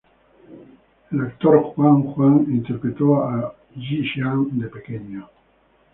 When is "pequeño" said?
4.67-5.29